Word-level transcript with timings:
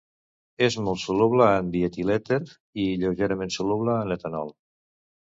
És 0.67 0.77
molt 0.85 1.01
soluble 1.01 1.49
en 1.57 1.69
dietilèter 1.75 2.39
i 2.85 2.87
lleugerament 3.03 3.55
soluble 3.57 3.99
en 4.07 4.15
etanol. 4.17 4.51